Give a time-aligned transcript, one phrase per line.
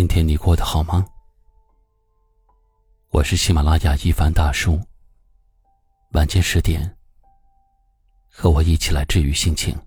[0.00, 1.04] 今天你过得好吗？
[3.10, 4.80] 我是喜马拉雅一凡大叔。
[6.12, 6.96] 晚间十点，
[8.30, 9.78] 和我一起来治愈心情。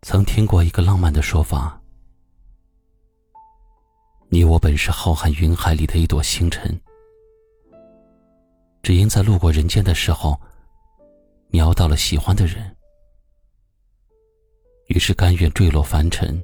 [0.00, 1.78] 曾听过一个浪漫的说法：
[4.30, 6.80] 你我本是浩瀚云海里的一朵星辰，
[8.82, 10.40] 只因在路过人间的时候。
[11.52, 12.76] 瞄到了喜欢的人，
[14.86, 16.40] 于是甘愿坠落凡尘，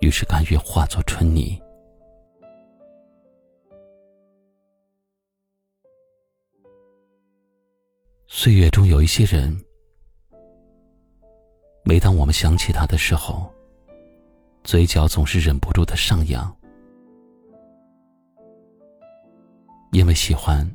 [0.00, 1.56] 于是甘愿化作春泥。
[8.26, 9.56] 岁月中有一些人，
[11.84, 13.48] 每当我们想起他的时候，
[14.64, 16.52] 嘴角总是忍不住的上扬，
[19.92, 20.68] 因为喜欢。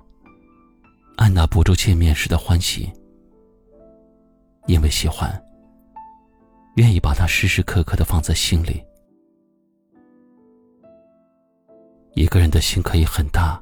[1.17, 2.91] 按捺不住见面时的欢喜，
[4.67, 5.41] 因为喜欢，
[6.75, 8.83] 愿意把它时时刻刻的放在心里。
[12.13, 13.61] 一个人的心可以很大，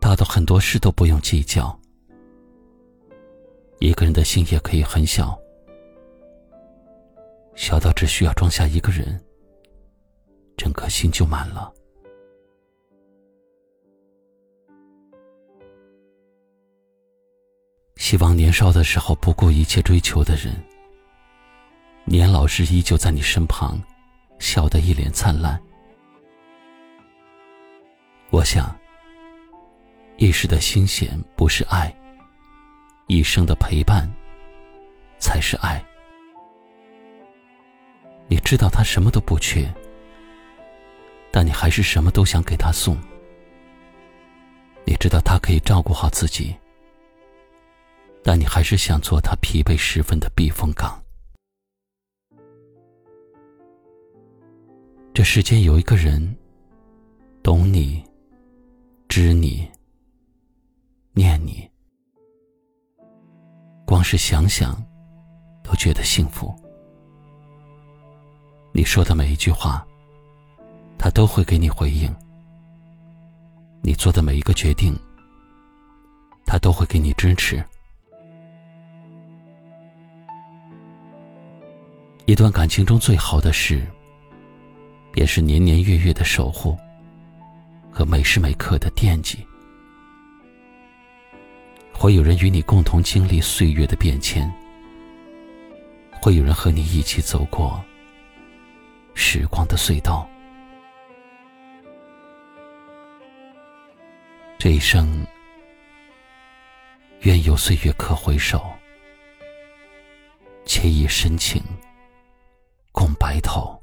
[0.00, 1.74] 大到很多事都不用计较；
[3.78, 5.38] 一个人的心也可以很小，
[7.54, 9.22] 小到只需要装下一个人，
[10.56, 11.72] 整颗心就满了。
[18.10, 20.52] 希望年少的时候不顾一切追求的人，
[22.02, 23.80] 年老时依旧在你身旁，
[24.40, 25.56] 笑得一脸灿烂。
[28.30, 28.76] 我想，
[30.16, 31.94] 一时的新鲜不是爱，
[33.06, 34.10] 一生的陪伴
[35.20, 35.80] 才是爱。
[38.26, 39.72] 你知道他什么都不缺，
[41.30, 42.98] 但你还是什么都想给他送。
[44.84, 46.52] 你知道他可以照顾好自己。
[48.22, 51.02] 但你还是想做他疲惫时分的避风港。
[55.12, 56.36] 这世间有一个人，
[57.42, 58.02] 懂你，
[59.08, 59.68] 知你，
[61.12, 61.68] 念你，
[63.84, 64.82] 光是想想，
[65.62, 66.54] 都觉得幸福。
[68.72, 69.84] 你说的每一句话，
[70.96, 72.08] 他都会给你回应；
[73.82, 74.94] 你做的每一个决定，
[76.46, 77.62] 他都会给你支持。
[82.30, 83.84] 一段感情中最好的事，
[85.10, 86.78] 便是年年月月的守护
[87.90, 89.44] 和每时每刻的惦记。
[91.92, 94.48] 会有人与你共同经历岁月的变迁，
[96.22, 97.84] 会有人和你一起走过
[99.12, 100.30] 时光的隧道。
[104.56, 105.26] 这一生，
[107.22, 108.64] 愿有岁月可回首，
[110.64, 111.60] 且以深情。
[113.40, 113.80] 头，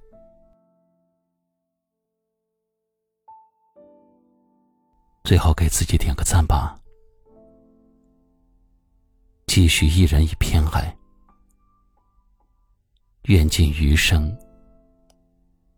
[5.23, 6.79] 最后给自己点个赞吧。
[9.47, 10.95] 继续一人一片爱，
[13.23, 14.37] 愿尽余生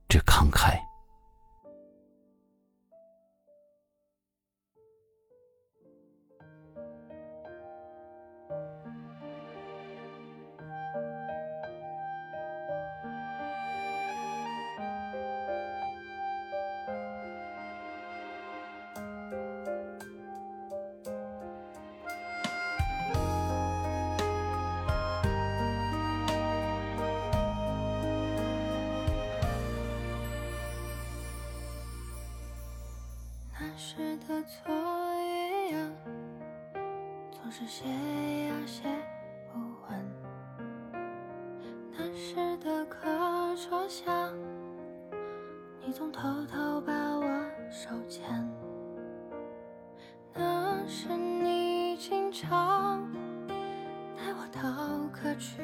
[0.09, 0.88] 之慷慨。
[33.61, 34.73] 那时的作
[35.15, 35.91] 业呀，
[37.29, 38.83] 总是写呀写
[39.51, 40.05] 不完。
[41.91, 43.01] 那时的课
[43.57, 44.31] 桌下，
[45.85, 47.27] 你总偷偷把我
[47.69, 48.49] 手牵。
[50.33, 53.11] 那时你经常
[54.15, 55.61] 带我到可去